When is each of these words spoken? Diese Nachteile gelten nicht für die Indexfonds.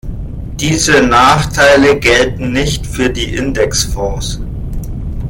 Diese 0.59 0.99
Nachteile 1.03 1.99
gelten 1.99 2.53
nicht 2.53 2.87
für 2.87 3.07
die 3.11 3.35
Indexfonds. 3.35 4.41